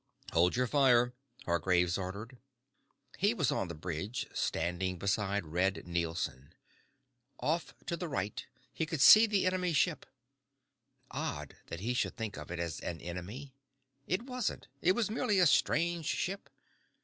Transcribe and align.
"Hold 0.33 0.55
your 0.55 0.65
fire," 0.65 1.13
Hargraves 1.45 1.95
ordered. 1.95 2.39
He 3.19 3.35
was 3.35 3.51
on 3.51 3.67
the 3.67 3.75
bridge, 3.75 4.25
standing 4.33 4.97
beside 4.97 5.45
Red 5.45 5.83
Nielson. 5.85 6.53
Off 7.39 7.75
to 7.85 7.95
the 7.95 8.07
right 8.07 8.43
he 8.73 8.87
could 8.87 8.99
see 8.99 9.27
the 9.27 9.45
enemy 9.45 9.73
ship. 9.73 10.07
Odd 11.11 11.55
that 11.67 11.81
he 11.81 11.93
should 11.93 12.17
think 12.17 12.35
of 12.35 12.49
it 12.49 12.57
as 12.57 12.79
an 12.79 12.99
enemy. 12.99 13.53
It 14.07 14.23
wasn't. 14.23 14.67
It 14.81 14.93
was 14.93 15.11
merely 15.11 15.37
a 15.37 15.45
strange 15.45 16.07
ship. 16.07 16.49